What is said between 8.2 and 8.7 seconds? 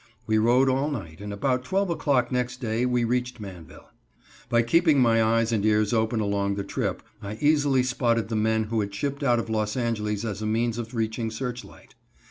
the men